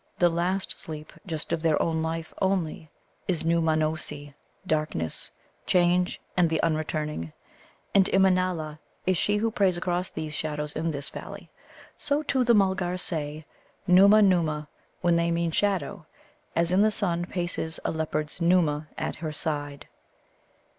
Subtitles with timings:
[0.17, 2.89] The last sleep just of their own life only
[3.27, 4.33] is Nōōmanossi
[4.65, 5.29] darkness,
[5.67, 7.33] change, and the unreturning.
[7.93, 11.51] And Immanâla is she who preys across these shadows, in this valley.
[11.99, 13.45] So, too, the Mulgars say,
[13.87, 14.65] "Nōōma, Nōōma,"
[15.01, 16.07] when they mean shadow,
[16.55, 19.87] as "In the sun paces a leopard's Nōōma at her side."